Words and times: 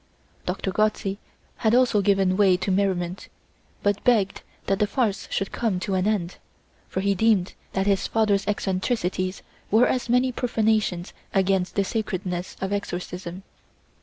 Doctor 0.47 0.71
Gozzi 0.71 1.19
had 1.57 1.75
also 1.75 2.01
given 2.01 2.35
way 2.35 2.57
to 2.57 2.71
merriment; 2.71 3.27
but 3.83 4.03
begged 4.03 4.41
that 4.65 4.79
the 4.79 4.87
farce 4.87 5.27
should 5.29 5.51
come 5.51 5.79
to 5.81 5.93
an 5.93 6.07
end, 6.07 6.37
for 6.89 7.01
he 7.01 7.13
deemed 7.13 7.53
that 7.73 7.85
his 7.85 8.07
father's 8.07 8.47
eccentricities 8.47 9.43
were 9.69 9.85
as 9.85 10.09
many 10.09 10.31
profanations 10.31 11.13
against 11.35 11.75
the 11.75 11.83
sacredness 11.83 12.57
of 12.61 12.73
exorcism. 12.73 13.43